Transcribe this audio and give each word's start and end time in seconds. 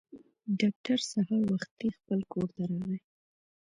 ډاکټر 0.59 0.99
سهار 1.11 1.43
وختي 1.53 1.87
خپل 1.97 2.19
کور 2.31 2.47
ته 2.55 2.63
راغی. 2.69 2.99